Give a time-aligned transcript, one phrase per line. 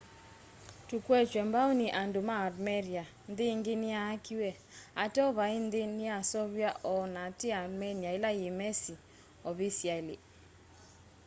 [0.87, 4.49] tukwetwe mbau ni andu ma armeria nthi ingi niyaakiwe
[5.03, 8.93] ateo vai nthi ndyaaseuvw'a o na ti armenia ila yimesi
[9.49, 10.15] ovisiali